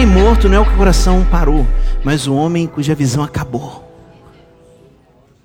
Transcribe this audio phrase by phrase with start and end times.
[0.00, 1.66] homem morto não é o que o coração parou,
[2.02, 3.86] mas o homem cuja visão acabou.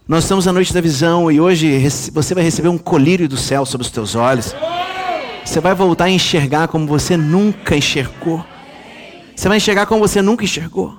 [0.07, 1.77] Nós estamos na noite da visão e hoje
[2.13, 4.55] você vai receber um colírio do céu sobre os teus olhos.
[5.43, 8.45] Você vai voltar a enxergar como você nunca enxergou.
[9.35, 10.97] Você vai enxergar como você nunca enxergou.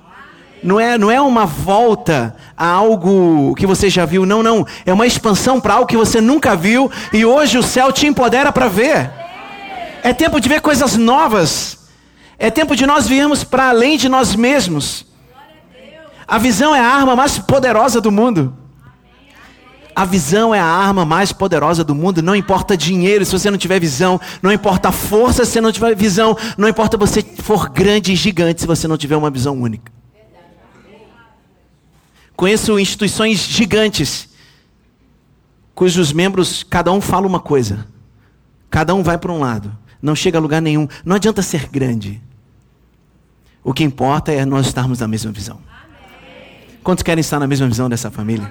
[0.61, 4.67] Não é, não é uma volta a algo que você já viu, não, não.
[4.85, 8.51] É uma expansão para algo que você nunca viu e hoje o céu te empodera
[8.51, 9.09] para ver.
[10.03, 11.86] É tempo de ver coisas novas.
[12.39, 15.05] É tempo de nós virmos para além de nós mesmos.
[16.27, 18.55] A visão é a arma mais poderosa do mundo.
[19.95, 22.21] A visão é a arma mais poderosa do mundo.
[22.21, 24.21] Não importa dinheiro se você não tiver visão.
[24.41, 26.37] Não importa força se você não tiver visão.
[26.57, 29.91] Não importa você for grande e gigante se você não tiver uma visão única.
[32.35, 34.29] Conheço instituições gigantes
[35.77, 37.85] cujos membros, cada um fala uma coisa.
[38.67, 39.77] Cada um vai para um lado.
[40.01, 40.87] Não chega a lugar nenhum.
[41.05, 42.19] Não adianta ser grande.
[43.67, 45.59] O que importa é nós estarmos na mesma visão.
[46.81, 48.49] Quantos querem estar na mesma visão dessa família?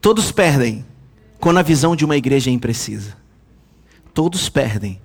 [0.00, 0.86] Todos perdem
[1.40, 3.16] quando a visão de uma igreja é imprecisa.
[4.14, 5.02] Todos perdem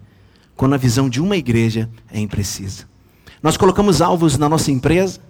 [0.56, 2.88] quando a visão de uma igreja é imprecisa.
[3.42, 5.22] Nós colocamos alvos na nossa empresa,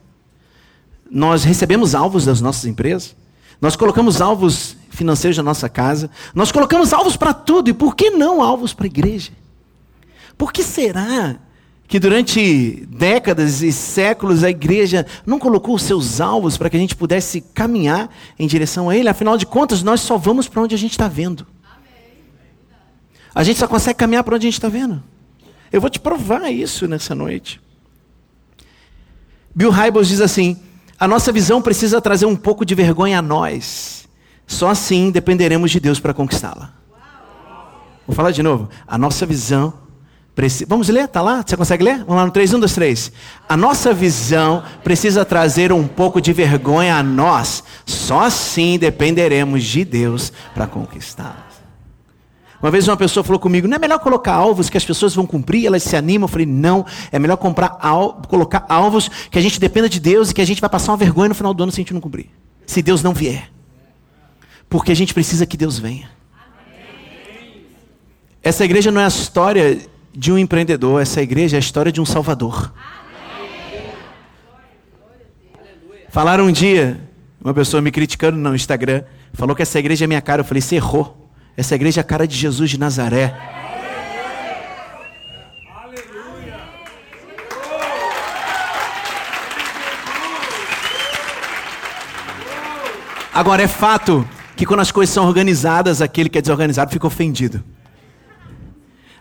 [1.10, 3.16] nós recebemos alvos das nossas empresas,
[3.62, 8.10] nós colocamos alvos financeiros na nossa casa, nós colocamos alvos para tudo, e por que
[8.10, 9.32] não alvos para a igreja?
[10.44, 11.38] Por que será
[11.88, 16.80] que durante décadas e séculos a igreja não colocou os seus alvos para que a
[16.82, 19.08] gente pudesse caminhar em direção a Ele.
[19.08, 21.48] Afinal de contas, nós só vamos para onde a gente está vendo.
[23.34, 25.02] A gente só consegue caminhar para onde a gente está vendo.
[25.72, 27.62] Eu vou te provar isso nessa noite.
[29.56, 30.60] Bill Hybels diz assim:
[31.00, 34.10] a nossa visão precisa trazer um pouco de vergonha a nós.
[34.46, 36.74] Só assim dependeremos de Deus para conquistá-la.
[38.06, 38.68] Vou falar de novo.
[38.86, 39.82] A nossa visão
[40.68, 41.06] Vamos ler?
[41.06, 41.44] Está lá?
[41.46, 42.00] Você consegue ler?
[42.00, 43.12] Vamos lá no 3, 1, 2, 3.
[43.48, 47.64] A nossa visão precisa trazer um pouco de vergonha a nós.
[47.86, 51.54] Só assim dependeremos de Deus para conquistá-los.
[52.60, 55.26] Uma vez uma pessoa falou comigo: não é melhor colocar alvos que as pessoas vão
[55.28, 56.24] cumprir, elas se animam.
[56.24, 60.32] Eu falei: não, é melhor comprar al colocar alvos que a gente dependa de Deus
[60.32, 61.94] e que a gente vai passar uma vergonha no final do ano se a gente
[61.94, 62.30] não cumprir.
[62.66, 63.52] Se Deus não vier.
[64.68, 66.10] Porque a gente precisa que Deus venha.
[68.42, 72.00] Essa igreja não é a história de um empreendedor, essa igreja é a história de
[72.00, 72.72] um salvador.
[76.10, 77.02] Falaram um dia,
[77.44, 79.04] uma pessoa me criticando no Instagram,
[79.34, 80.42] falou que essa igreja é minha cara.
[80.42, 81.32] Eu falei, você errou.
[81.58, 83.36] Essa igreja é a cara de Jesus de Nazaré.
[93.34, 97.64] Agora é fato que quando as coisas são organizadas, aquele que é desorganizado fica ofendido.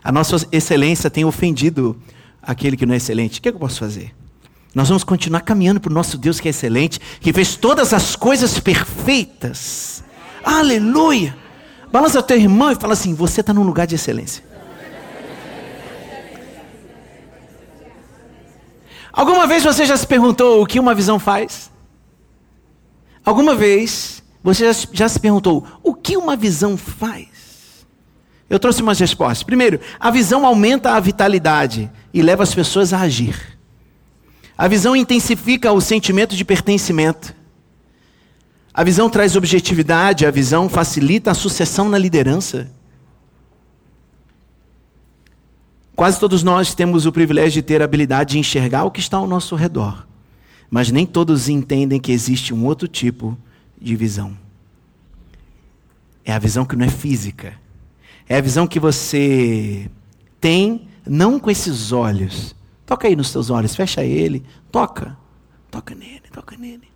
[0.03, 1.97] A nossa excelência tem ofendido
[2.41, 3.39] aquele que não é excelente.
[3.39, 4.13] O que, é que eu posso fazer?
[4.75, 8.15] Nós vamos continuar caminhando para o nosso Deus que é excelente, que fez todas as
[8.15, 10.03] coisas perfeitas.
[10.43, 11.37] Aleluia!
[11.91, 14.43] Balança o teu irmão e fala assim: você está num lugar de excelência.
[19.11, 21.71] Alguma vez você já se perguntou o que uma visão faz?
[23.23, 27.32] Alguma vez você já, já se perguntou o que uma visão faz?
[28.53, 29.41] Eu trouxe umas respostas.
[29.41, 33.57] Primeiro, a visão aumenta a vitalidade e leva as pessoas a agir.
[34.55, 37.35] A visão intensifica o sentimento de pertencimento.
[38.71, 42.69] A visão traz objetividade, a visão facilita a sucessão na liderança.
[45.95, 49.17] Quase todos nós temos o privilégio de ter a habilidade de enxergar o que está
[49.17, 50.05] ao nosso redor,
[50.69, 53.35] mas nem todos entendem que existe um outro tipo
[53.81, 54.37] de visão.
[56.23, 57.62] É a visão que não é física,
[58.33, 59.87] é a visão que você
[60.41, 62.55] tem, não com esses olhos.
[62.83, 65.15] Toca aí nos seus olhos, fecha ele, toca.
[65.69, 66.87] Toca nele, toca nele.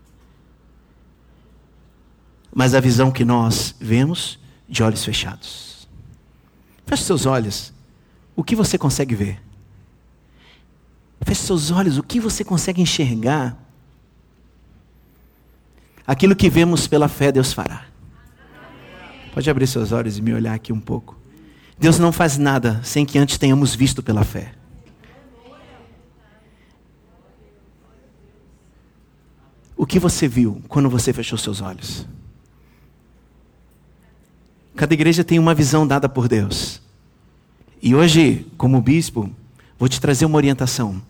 [2.51, 5.87] Mas a visão que nós vemos de olhos fechados.
[6.87, 7.71] Feche seus olhos.
[8.35, 9.39] O que você consegue ver?
[11.21, 13.55] Feche seus olhos, o que você consegue enxergar?
[16.07, 17.85] Aquilo que vemos pela fé, Deus fará.
[19.35, 21.16] Pode abrir seus olhos e me olhar aqui um pouco.
[21.77, 24.53] Deus não faz nada sem que antes tenhamos visto pela fé.
[29.75, 32.07] O que você viu quando você fechou seus olhos?
[34.75, 36.81] Cada igreja tem uma visão dada por Deus.
[37.81, 39.29] E hoje, como bispo,
[39.77, 41.01] vou te trazer uma orientação.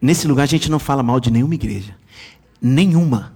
[0.00, 1.94] Nesse lugar a gente não fala mal de nenhuma igreja.
[2.60, 3.32] Nenhuma.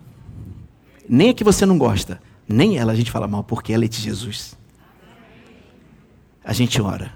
[1.09, 2.21] Nem a que você não gosta.
[2.49, 4.57] Nem ela a gente fala mal, porque ela é de Jesus.
[6.47, 7.13] A gente ora.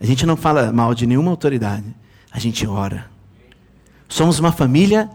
[0.00, 1.84] A gente não fala mal de nenhuma autoridade.
[2.32, 3.06] A gente ora.
[4.08, 5.08] Somos uma família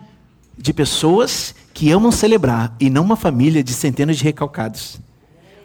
[0.57, 5.01] de pessoas que amam celebrar e não uma família de centenas de recalcados.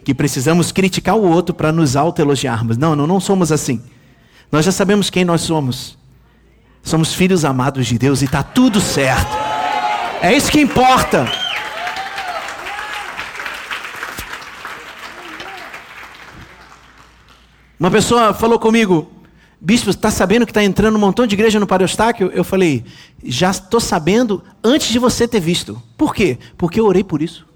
[0.05, 2.77] Que precisamos criticar o outro para nos autoelogiarmos.
[2.77, 3.81] Não, não, não somos assim.
[4.50, 5.97] Nós já sabemos quem nós somos.
[6.83, 9.37] Somos filhos amados de Deus e está tudo certo.
[10.21, 11.45] É isso que importa.
[17.78, 19.11] Uma pessoa falou comigo,
[19.61, 22.31] Bispo, está sabendo que está entrando um montão de igreja no Pareostáquio?
[22.32, 22.84] Eu falei,
[23.25, 25.82] já estou sabendo antes de você ter visto.
[25.96, 26.38] Por quê?
[26.58, 27.46] Porque eu orei por isso.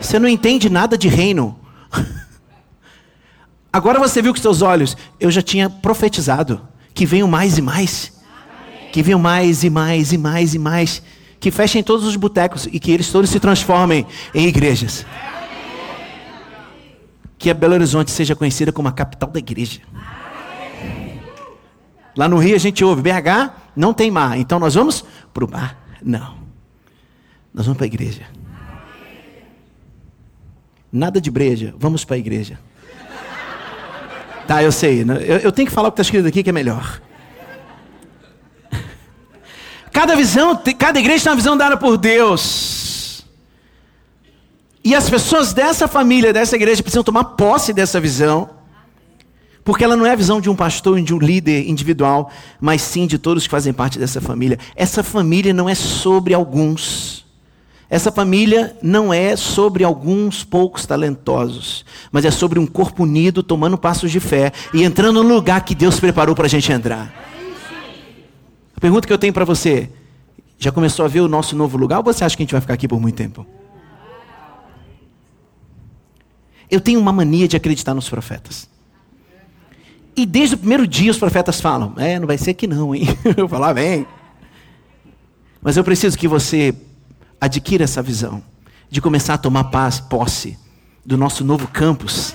[0.00, 1.58] Você não entende nada de reino.
[3.72, 4.96] Agora você viu com seus olhos.
[5.18, 6.60] Eu já tinha profetizado
[6.94, 8.12] que venham mais e mais.
[8.90, 11.02] Que venham mais e mais e mais e mais.
[11.38, 15.04] Que fechem todos os botecos e que eles todos se transformem em igrejas
[17.40, 19.80] que a Belo Horizonte seja conhecida como a capital da igreja.
[22.14, 25.02] Lá no Rio a gente ouve, BH não tem mar, então nós vamos
[25.32, 25.82] para o mar?
[26.02, 26.34] Não.
[27.54, 28.26] Nós vamos para a igreja.
[30.92, 32.58] Nada de breja, vamos para a igreja.
[34.46, 35.02] Tá, eu sei.
[35.02, 35.16] Né?
[35.26, 37.00] Eu, eu tenho que falar o que está escrito aqui que é melhor.
[39.90, 42.79] Cada visão, cada igreja tem uma visão dada por Deus.
[44.82, 48.48] E as pessoas dessa família, dessa igreja, precisam tomar posse dessa visão,
[49.62, 53.06] porque ela não é a visão de um pastor de um líder individual, mas sim
[53.06, 54.58] de todos que fazem parte dessa família.
[54.74, 57.26] Essa família não é sobre alguns.
[57.90, 63.76] Essa família não é sobre alguns poucos talentosos, mas é sobre um corpo unido, tomando
[63.76, 67.12] passos de fé e entrando no lugar que Deus preparou para a gente entrar.
[68.74, 69.90] A pergunta que eu tenho para você:
[70.58, 72.60] já começou a ver o nosso novo lugar ou você acha que a gente vai
[72.62, 73.44] ficar aqui por muito tempo?
[76.70, 78.68] Eu tenho uma mania de acreditar nos profetas.
[80.16, 83.06] E desde o primeiro dia os profetas falam: É, não vai ser que não, hein?
[83.36, 84.06] Eu falo, ah, vem.
[85.62, 86.74] Mas eu preciso que você
[87.38, 88.42] adquira essa visão
[88.88, 90.58] de começar a tomar paz, posse
[91.04, 92.34] do nosso novo campus.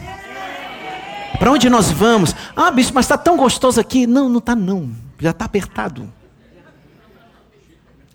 [1.40, 2.36] Para onde nós vamos?
[2.56, 4.06] Ah, bicho, mas está tão gostoso aqui.
[4.06, 4.92] Não, não está não.
[5.20, 6.12] Já está apertado.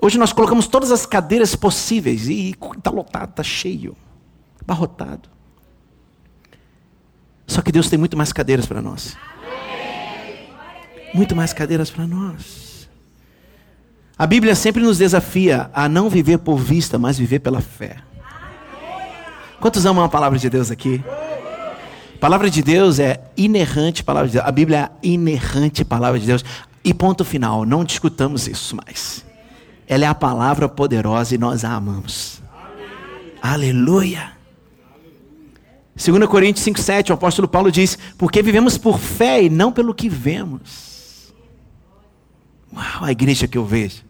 [0.01, 3.95] Hoje nós colocamos todas as cadeiras possíveis e está lotado, está cheio,
[4.63, 5.29] abarrotado.
[7.51, 9.17] Só que Deus tem muito mais cadeiras para nós.
[11.13, 12.89] Muito mais cadeiras para nós.
[14.17, 17.97] A Bíblia sempre nos desafia a não viver por vista, mas viver pela fé.
[19.59, 21.03] Quantos amam a palavra de Deus aqui?
[22.15, 24.47] A palavra de Deus é inerrante palavra de Deus.
[24.47, 26.45] A Bíblia é inerrante palavra de Deus.
[26.85, 29.25] E ponto final, não discutamos isso mais.
[29.89, 32.41] Ela é a palavra poderosa e nós a amamos.
[33.43, 34.40] Aleluia.
[35.95, 40.09] 2 Coríntios 5,7, o apóstolo Paulo diz: Porque vivemos por fé e não pelo que
[40.09, 41.33] vemos.
[42.73, 44.03] Uau, a igreja que eu vejo.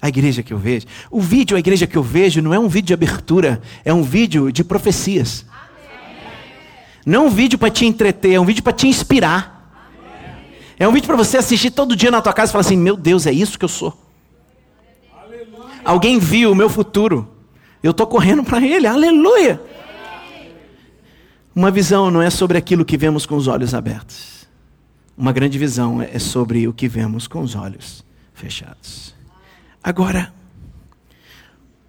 [0.00, 0.86] A igreja que eu vejo.
[1.10, 4.02] O vídeo, a igreja que eu vejo, não é um vídeo de abertura, é um
[4.02, 5.46] vídeo de profecias.
[7.06, 9.52] Não é um vídeo para te entreter, é um vídeo para te inspirar.
[10.78, 12.96] É um vídeo para você assistir todo dia na tua casa e falar assim: Meu
[12.96, 13.96] Deus, é isso que eu sou.
[15.84, 17.28] Alguém viu o meu futuro.
[17.82, 18.86] Eu estou correndo para ele.
[18.86, 19.60] Aleluia.
[21.54, 24.46] Uma visão não é sobre aquilo que vemos com os olhos abertos.
[25.16, 29.14] Uma grande visão é sobre o que vemos com os olhos fechados.
[29.82, 30.32] Agora,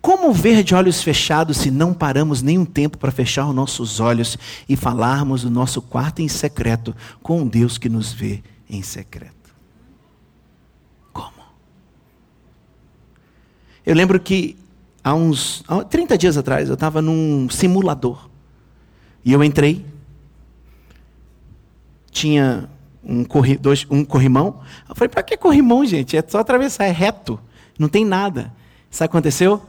[0.01, 4.37] como ver de olhos fechados se não paramos nenhum tempo para fechar os nossos olhos
[4.67, 9.55] e falarmos do nosso quarto em secreto com um Deus que nos vê em secreto?
[11.13, 11.31] Como?
[13.85, 14.57] Eu lembro que
[15.01, 18.32] há uns há 30 dias atrás eu estava num simulador.
[19.23, 19.85] E eu entrei.
[22.11, 22.69] Tinha
[23.03, 24.61] um, corri, dois, um corrimão.
[24.87, 26.15] Eu falei, para que corrimão, gente?
[26.15, 27.39] É só atravessar, é reto.
[27.77, 28.53] Não tem nada.
[28.89, 29.65] Sabe o que aconteceu?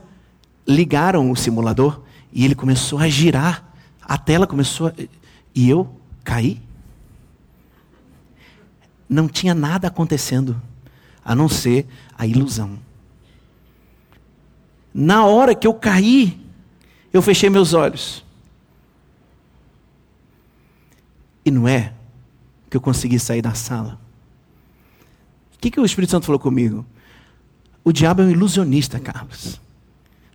[0.66, 3.72] Ligaram o simulador e ele começou a girar.
[4.02, 4.92] A tela começou a...
[5.54, 5.88] E eu
[6.22, 6.60] caí.
[9.08, 10.60] Não tinha nada acontecendo,
[11.24, 11.86] a não ser
[12.18, 12.78] a ilusão.
[14.92, 16.40] Na hora que eu caí,
[17.12, 18.24] eu fechei meus olhos.
[21.44, 21.92] E não é
[22.70, 24.00] que eu consegui sair da sala.
[25.54, 26.84] O que, que o Espírito Santo falou comigo?
[27.84, 29.60] O diabo é um ilusionista, Carlos.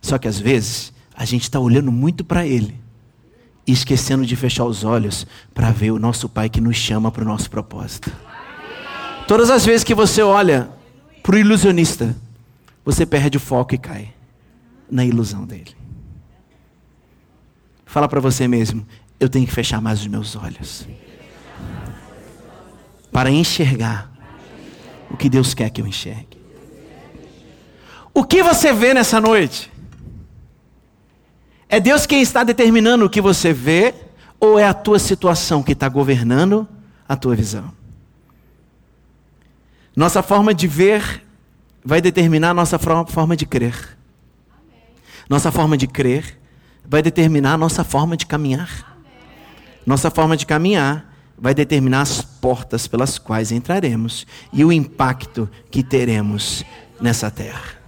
[0.00, 2.80] Só que às vezes a gente está olhando muito para ele
[3.66, 7.22] e esquecendo de fechar os olhos para ver o nosso Pai que nos chama para
[7.22, 8.10] o nosso propósito.
[9.28, 10.70] Todas as vezes que você olha
[11.22, 12.16] para o ilusionista,
[12.84, 14.14] você perde o foco e cai
[14.90, 15.76] na ilusão dele.
[17.84, 18.86] Fala para você mesmo:
[19.20, 20.88] eu tenho que fechar mais os meus olhos.
[23.12, 24.10] para enxergar
[25.10, 26.38] o que Deus quer que eu enxergue.
[28.14, 29.70] O que você vê nessa noite?
[31.68, 33.94] É Deus quem está determinando o que você vê,
[34.38, 36.66] ou é a tua situação que está governando
[37.08, 37.72] a tua visão?
[39.94, 41.26] Nossa forma de ver
[41.84, 43.98] vai determinar nossa forma de crer.
[45.28, 46.40] Nossa forma de crer
[46.84, 48.89] vai determinar nossa forma de caminhar.
[49.86, 55.82] Nossa forma de caminhar vai determinar as portas pelas quais entraremos e o impacto que
[55.82, 56.64] teremos
[57.00, 57.80] nessa terra.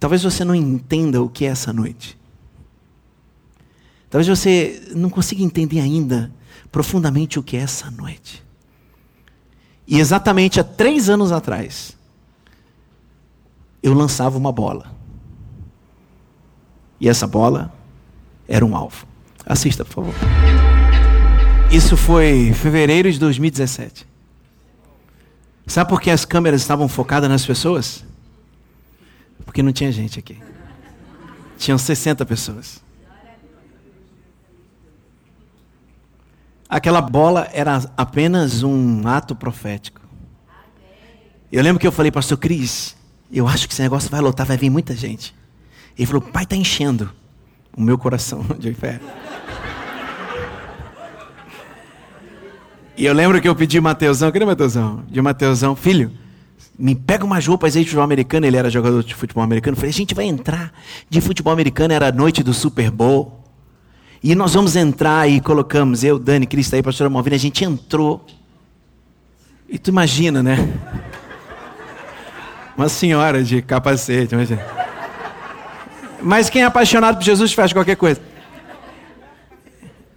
[0.00, 2.18] Talvez você não entenda o que é essa noite.
[4.10, 6.30] Talvez você não consiga entender ainda
[6.70, 8.44] profundamente o que é essa noite.
[9.86, 11.96] E exatamente há três anos atrás,
[13.82, 14.93] eu lançava uma bola.
[17.00, 17.72] E essa bola
[18.48, 19.06] era um alvo.
[19.46, 20.14] Assista, por favor.
[21.70, 24.06] Isso foi fevereiro de 2017.
[25.66, 28.04] Sabe por que as câmeras estavam focadas nas pessoas?
[29.44, 30.38] Porque não tinha gente aqui.
[31.58, 32.82] Tinham 60 pessoas.
[36.68, 40.00] Aquela bola era apenas um ato profético.
[41.50, 42.96] Eu lembro que eu falei, pastor Cris,
[43.30, 45.34] eu acho que esse negócio vai lotar, vai vir muita gente.
[45.96, 47.10] Ele falou, pai, está enchendo
[47.76, 49.00] o meu coração de fé.
[52.96, 55.02] E eu lembro que eu pedi Mateusão, cadê Mateusão?
[55.08, 56.12] De Mateusão, filho,
[56.78, 59.74] me pega umas roupas aí de futebol americano, ele era jogador de futebol americano.
[59.74, 60.72] Eu falei, a gente vai entrar
[61.10, 63.40] de futebol americano, era a noite do Super Bowl.
[64.22, 68.24] E nós vamos entrar e colocamos, eu, Dani, Cristo aí, pastora Malvina, a gente entrou.
[69.68, 70.56] E tu imagina, né?
[72.76, 74.83] Uma senhora de capacete, imagina.
[76.24, 78.18] Mas quem é apaixonado por Jesus faz qualquer coisa.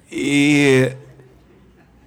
[0.10, 0.90] E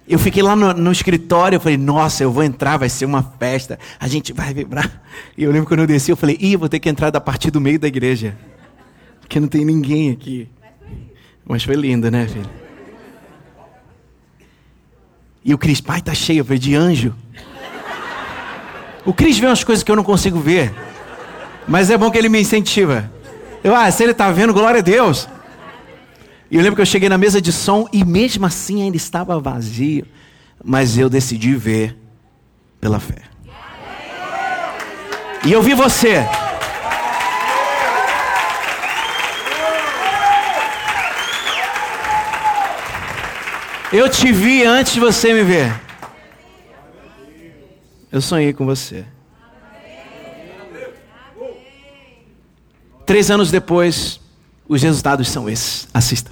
[0.07, 3.21] eu fiquei lá no, no, escritório, eu falei, nossa, eu vou entrar, vai ser uma
[3.21, 5.03] festa, a gente vai vibrar.
[5.37, 7.51] E eu lembro quando eu desci, eu falei, ih, vou ter que entrar da partir
[7.51, 8.35] do meio da igreja.
[9.19, 10.49] Porque não tem ninguém aqui.
[11.45, 12.49] Mas foi lindo, né, filho?
[15.45, 17.13] E o Cris, pai, tá cheio, eu falei, de anjo.
[19.05, 20.73] O Cris vê umas coisas que eu não consigo ver.
[21.67, 23.20] Mas é bom que ele me incentiva.
[23.63, 25.27] Eu, ah, se ele está vendo, glória a Deus.
[26.49, 29.39] E eu lembro que eu cheguei na mesa de som e mesmo assim ainda estava
[29.39, 30.05] vazio.
[30.63, 31.97] Mas eu decidi ver
[32.79, 33.21] pela fé.
[35.45, 36.25] E eu vi você.
[43.93, 45.73] Eu te vi antes de você me ver.
[48.11, 49.05] Eu sonhei com você.
[53.05, 54.19] Três anos depois,
[54.67, 55.87] os resultados são esses.
[55.93, 56.31] Assista.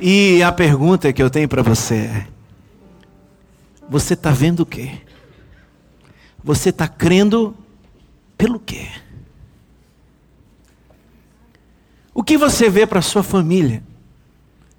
[0.00, 2.26] E a pergunta que eu tenho para você é:
[3.88, 5.00] você está vendo o quê?
[6.42, 7.54] Você está crendo
[8.38, 8.88] pelo quê?
[12.14, 13.82] O que você vê para sua família,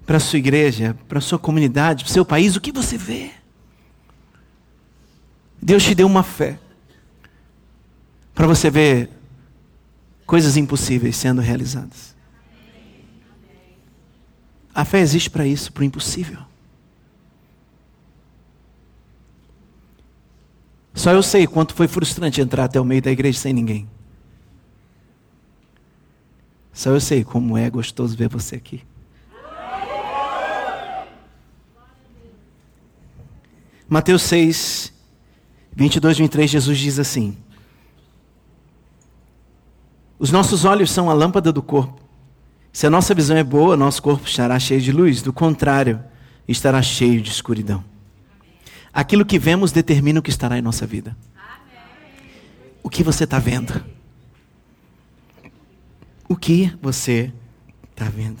[0.04, 2.56] para sua igreja, para sua comunidade, para o seu país?
[2.56, 3.30] O que você vê?
[5.60, 6.58] Deus te deu uma fé
[8.34, 9.08] para você ver
[10.26, 12.11] coisas impossíveis sendo realizadas.
[14.74, 16.40] A fé existe para isso, para o impossível.
[20.94, 23.88] Só eu sei quanto foi frustrante entrar até o meio da igreja sem ninguém.
[26.72, 28.82] Só eu sei como é gostoso ver você aqui.
[33.88, 34.92] Mateus 6,
[35.74, 37.36] 22, 23, Jesus diz assim:
[40.18, 42.00] Os nossos olhos são a lâmpada do corpo.
[42.72, 46.02] Se a nossa visão é boa, nosso corpo estará cheio de luz, do contrário,
[46.48, 47.84] estará cheio de escuridão.
[48.92, 51.16] Aquilo que vemos determina o que estará em nossa vida.
[52.82, 53.84] O que você está vendo?
[56.28, 57.32] O que você
[57.90, 58.38] está vendo?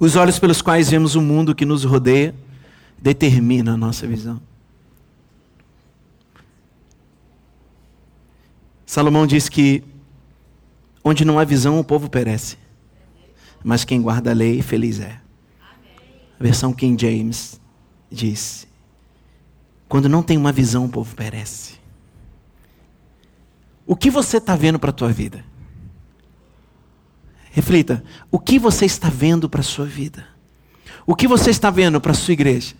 [0.00, 2.34] Os olhos pelos quais vemos o mundo que nos rodeia
[2.98, 4.40] determinam a nossa visão.
[8.86, 9.84] Salomão diz que
[11.02, 12.56] onde não há visão o povo perece,
[13.64, 15.18] mas quem guarda a lei feliz é.
[16.38, 17.58] A versão King James
[18.10, 18.68] diz:
[19.88, 21.74] quando não tem uma visão o povo perece.
[23.86, 25.44] O que você está vendo para a tua vida?
[27.50, 30.26] Reflita, o que você está vendo para a sua vida?
[31.06, 32.74] O que você está vendo para a sua igreja?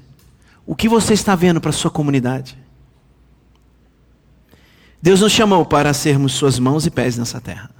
[0.67, 2.59] O que você está vendo para a sua comunidade?
[5.01, 7.71] Deus nos chamou para sermos suas mãos e pés nessa terra.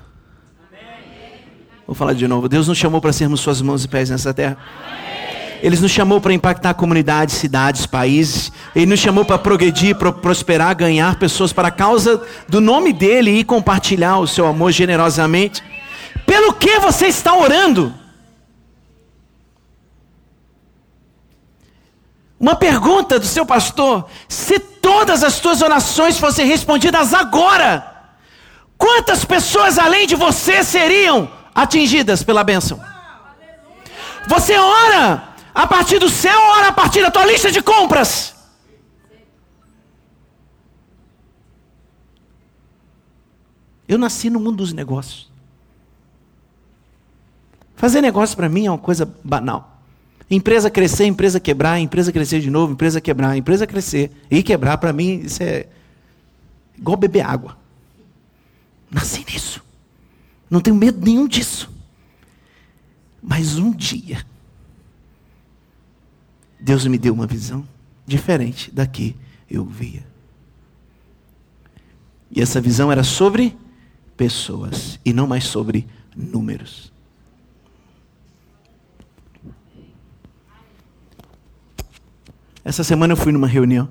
[1.87, 2.49] Vou falar de novo.
[2.49, 4.57] Deus nos chamou para sermos suas mãos e pés nessa terra.
[5.63, 8.51] Ele nos chamou para impactar comunidades, cidades, países.
[8.75, 13.39] Ele nos chamou para progredir, para prosperar, ganhar pessoas para a causa do nome dele
[13.39, 15.63] e compartilhar o seu amor generosamente.
[16.27, 17.95] Pelo que você está orando?
[22.39, 28.11] Uma pergunta do seu pastor: se todas as tuas orações fossem respondidas agora,
[28.77, 32.81] quantas pessoas além de você seriam atingidas pela bênção?
[34.29, 38.35] Você ora a partir do céu, ora a partir da tua lista de compras.
[43.87, 45.31] Eu nasci no mundo dos negócios.
[47.77, 49.83] Fazer negócio para mim é uma coisa banal.
[50.31, 54.93] Empresa crescer, empresa quebrar, empresa crescer de novo, empresa quebrar, empresa crescer e quebrar, para
[54.93, 55.67] mim isso é
[56.77, 57.57] igual beber água.
[58.91, 59.64] Nasci nisso.
[60.51, 61.73] Não tenho medo nenhum disso.
[63.23, 64.25] Mas um dia,
[66.61, 67.67] Deus me deu uma visão
[68.07, 69.17] diferente da que
[69.51, 70.07] eu via.
[72.31, 73.57] E essa visão era sobre
[74.17, 76.93] pessoas e não mais sobre números.
[82.65, 83.89] Essa semana eu fui numa reunião.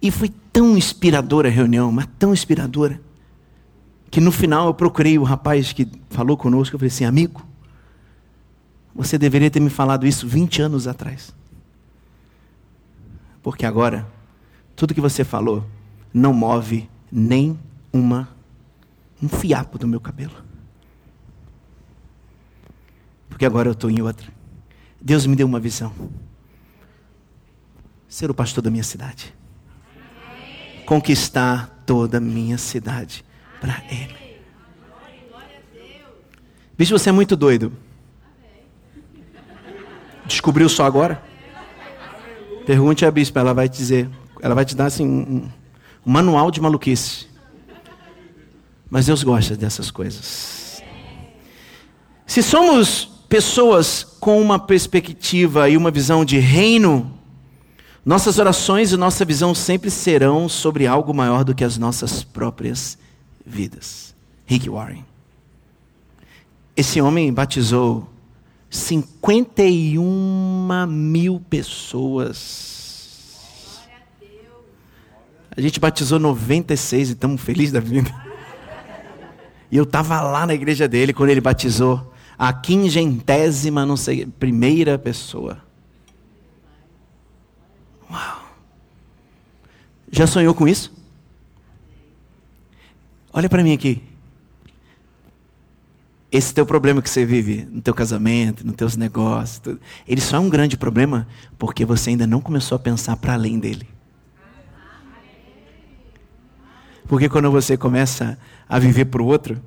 [0.00, 3.00] E foi tão inspiradora a reunião, mas tão inspiradora,
[4.10, 6.74] que no final eu procurei o rapaz que falou conosco.
[6.74, 7.46] Eu falei assim: amigo,
[8.94, 11.34] você deveria ter me falado isso 20 anos atrás.
[13.42, 14.06] Porque agora,
[14.74, 15.64] tudo que você falou
[16.12, 17.58] não move nem
[17.92, 18.28] uma
[19.22, 20.34] um fiapo do meu cabelo.
[23.28, 24.28] Porque agora eu estou em outra.
[25.00, 25.92] Deus me deu uma visão
[28.08, 29.32] ser o pastor da minha cidade.
[30.84, 33.24] Conquistar toda a minha cidade
[33.60, 34.16] para Ele.
[36.76, 37.72] Bicho, você é muito doido.
[40.24, 41.22] Descobriu só agora?
[42.64, 44.08] Pergunte à bispa, ela vai te dizer.
[44.40, 45.50] Ela vai te dar assim, um,
[46.06, 47.26] um manual de maluquice.
[48.88, 50.82] Mas Deus gosta dessas coisas.
[52.26, 57.12] Se somos pessoas com uma perspectiva e uma visão de reino,
[58.04, 62.96] nossas orações e nossa visão sempre serão sobre algo maior do que as nossas próprias
[63.50, 64.14] vidas.
[64.46, 65.04] Rick Warren.
[66.76, 68.08] Esse homem batizou
[68.70, 72.78] 51 mil pessoas.
[75.56, 78.14] A gente batizou 96 e estamos felizes da vida.
[79.70, 84.98] E eu estava lá na igreja dele quando ele batizou a quingentésima, não sei, primeira
[84.98, 85.62] pessoa.
[88.10, 88.42] Uau!
[90.10, 90.92] Já sonhou com isso?
[93.32, 94.02] Olha para mim aqui.
[96.32, 99.60] Esse teu problema que você vive no teu casamento, nos teus negócios,
[100.06, 101.26] ele só é um grande problema
[101.58, 103.88] porque você ainda não começou a pensar para além dele.
[107.08, 108.38] Porque quando você começa
[108.68, 109.60] a viver para o outro,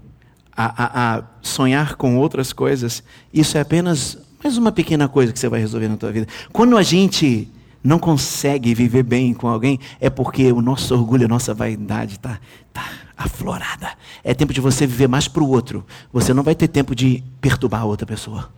[0.55, 5.39] a, a, a, sonhar com outras coisas, isso é apenas mais uma pequena coisa que
[5.39, 6.27] você vai resolver na tua vida.
[6.53, 7.51] Quando a gente
[7.83, 12.39] não consegue viver bem com alguém, é porque o nosso orgulho, a nossa vaidade está
[12.71, 13.91] tá aflorada.
[14.23, 15.85] É tempo de você viver mais para o outro.
[16.11, 18.49] Você não vai ter tempo de perturbar a outra pessoa.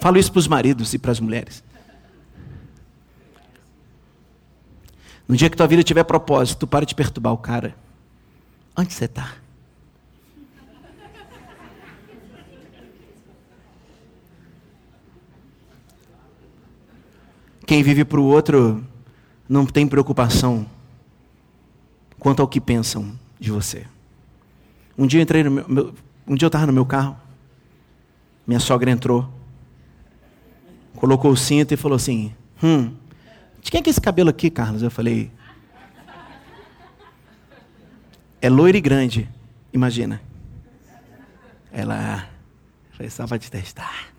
[0.00, 1.62] Falo isso para os maridos e para as mulheres.
[5.26, 7.74] No dia que tua vida tiver propósito, para de perturbar o cara.
[8.76, 9.34] Onde você está?
[17.70, 18.84] Quem vive para o outro
[19.48, 20.66] não tem preocupação
[22.18, 23.86] quanto ao que pensam de você.
[24.98, 25.94] Um dia eu entrei no meu,
[26.26, 27.16] um dia eu estava no meu carro,
[28.44, 29.32] minha sogra entrou,
[30.96, 32.92] colocou o cinto e falou assim: Hum,
[33.62, 34.82] de quem é é esse cabelo aqui, Carlos?
[34.82, 35.30] Eu falei:
[38.42, 39.28] É loiro e grande,
[39.72, 40.20] imagina.
[41.70, 42.28] Ela.
[42.94, 44.10] Foi só para te testar.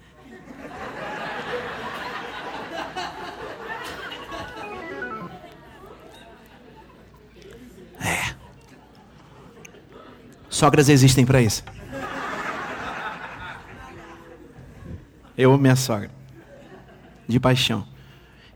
[10.62, 11.64] Sogras existem para isso.
[15.36, 16.12] Eu amo minha sogra.
[17.28, 17.88] De paixão.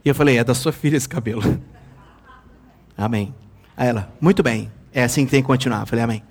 [0.04, 1.42] E eu falei, é da sua filha esse cabelo.
[2.96, 3.34] Amém.
[3.76, 4.70] Aí ela, muito bem.
[4.92, 5.80] É assim que tem que continuar.
[5.80, 6.22] Eu falei, amém.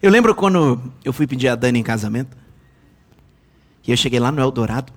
[0.00, 2.41] Eu lembro quando eu fui pedir a Dani em casamento.
[3.86, 4.92] E eu cheguei lá no Eldorado.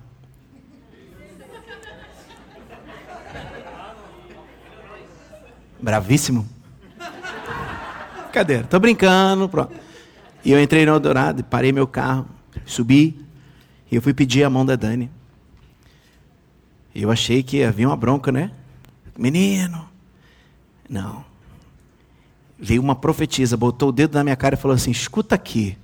[5.80, 6.46] Bravíssimo.
[8.32, 8.62] Cadê?
[8.64, 9.72] Tô brincando, pronto.
[10.44, 12.26] E eu entrei no Eldorado, parei meu carro,
[12.64, 13.18] subi
[13.90, 15.10] e eu fui pedir a mão da Dani.
[16.94, 18.50] E eu achei que havia uma bronca, né?
[19.18, 19.88] Menino.
[20.88, 21.24] Não.
[22.58, 25.76] Veio uma profetisa, botou o dedo na minha cara e falou assim: escuta aqui.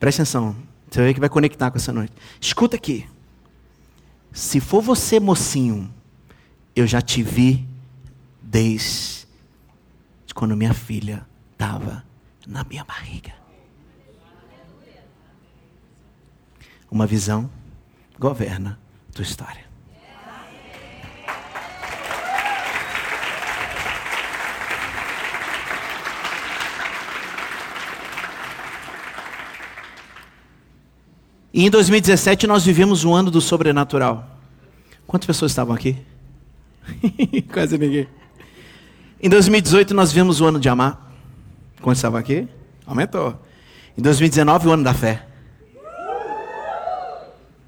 [0.00, 0.56] Presta atenção,
[0.90, 2.14] você ver que vai conectar com essa noite.
[2.40, 3.06] Escuta aqui.
[4.32, 5.92] Se for você, mocinho,
[6.74, 7.68] eu já te vi
[8.40, 9.26] desde
[10.34, 12.02] quando minha filha estava
[12.46, 13.34] na minha barriga.
[16.90, 17.50] Uma visão
[18.18, 18.80] governa
[19.12, 19.69] tua história.
[31.52, 34.38] E em 2017 nós vivemos um ano do sobrenatural.
[35.06, 35.96] Quantas pessoas estavam aqui?
[37.52, 38.08] Quase ninguém.
[39.20, 41.12] Em 2018 nós vivemos o ano de amar.
[41.80, 42.46] Quantos estavam aqui?
[42.86, 43.36] Aumentou.
[43.98, 45.26] Em 2019 o ano da fé.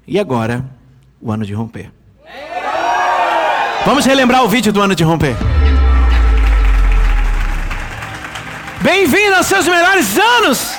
[0.07, 0.65] E agora,
[1.21, 1.91] o ano de romper.
[3.85, 5.35] Vamos relembrar o vídeo do ano de romper.
[8.81, 10.72] Bem-vindo aos seus melhores anos!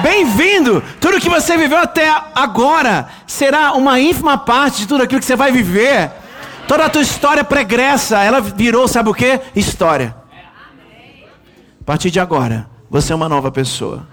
[0.00, 0.82] Bem-vindo!
[1.00, 5.36] Tudo que você viveu até agora será uma ínfima parte de tudo aquilo que você
[5.36, 6.10] vai viver.
[6.66, 9.38] Toda a tua história pregressa, ela virou, sabe o que?
[9.54, 10.16] História.
[11.80, 14.06] A partir de agora, você é uma nova pessoa.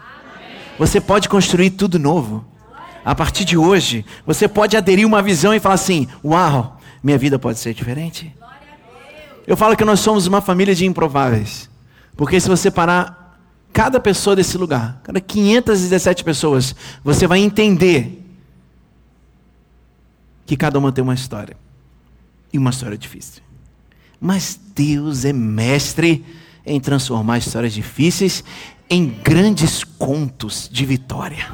[0.78, 2.46] Você pode construir tudo novo.
[3.06, 7.40] A partir de hoje, você pode aderir uma visão e falar assim: Uau, minha vida
[7.40, 8.36] pode ser diferente.
[9.48, 11.70] Eu falo que nós somos uma família de improváveis.
[12.18, 13.29] Porque se você parar
[13.72, 18.26] cada pessoa desse lugar, cada 517 pessoas, você vai entender
[20.46, 21.56] que cada uma tem uma história.
[22.52, 23.44] E uma história difícil.
[24.20, 26.26] Mas Deus é mestre
[26.66, 28.44] em transformar histórias difíceis
[28.90, 31.48] em grandes contos de vitória.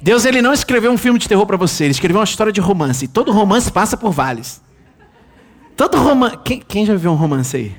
[0.00, 2.60] Deus ele não escreveu um filme de terror para você, ele escreveu uma história de
[2.60, 3.04] romance.
[3.04, 4.60] E todo romance passa por vales.
[5.76, 6.38] Todo romance.
[6.44, 7.76] Quem, quem já viu um romance aí?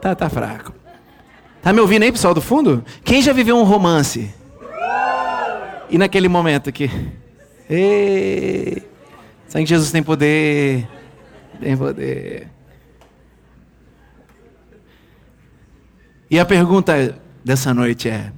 [0.00, 0.75] Tá, tá fraco.
[1.66, 2.84] Tá me ouvindo aí, pessoal do fundo?
[3.02, 4.32] Quem já viveu um romance?
[5.90, 6.88] E naquele momento aqui?
[7.68, 8.88] Ei,
[9.48, 10.88] sabe que Jesus tem poder.
[11.58, 12.48] Tem poder.
[16.30, 18.32] E a pergunta dessa noite é: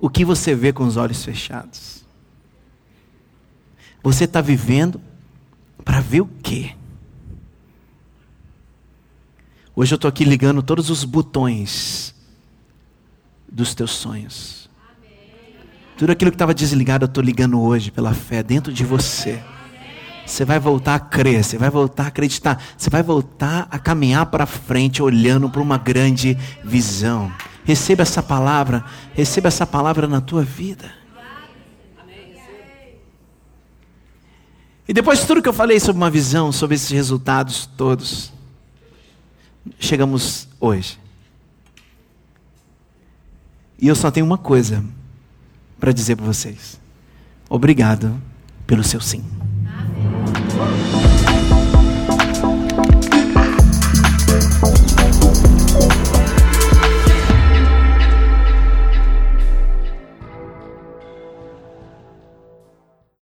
[0.00, 2.04] o que você vê com os olhos fechados?
[4.02, 5.00] Você está vivendo
[5.84, 6.72] para ver o quê?
[9.80, 12.12] Hoje eu estou aqui ligando todos os botões
[13.48, 14.68] dos teus sonhos.
[15.96, 19.40] Tudo aquilo que estava desligado, eu estou ligando hoje pela fé dentro de você.
[20.26, 24.26] Você vai voltar a crer, você vai voltar a acreditar, você vai voltar a caminhar
[24.26, 27.32] para frente, olhando para uma grande visão.
[27.64, 30.92] Receba essa palavra, receba essa palavra na tua vida.
[34.88, 38.36] E depois de tudo que eu falei sobre uma visão, sobre esses resultados todos,
[39.78, 40.98] chegamos hoje.
[43.78, 44.84] E eu só tenho uma coisa
[45.78, 46.80] para dizer para vocês.
[47.48, 48.20] Obrigado
[48.66, 49.24] pelo seu sim.